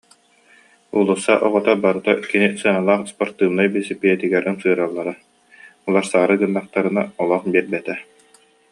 Уулусса 0.95 1.33
оҕото 1.45 1.71
барыта 1.83 2.13
кини 2.31 2.47
сыаналаах 2.61 3.01
ыспартыыбынай 3.07 3.67
бэлэсэпиэтигэр 3.73 4.43
ымсыыраллара, 4.51 5.13
уларсаары 5.87 6.35
гыннахтарына 6.41 7.03
олох 7.21 7.43
биэрбэтэ 7.51 7.95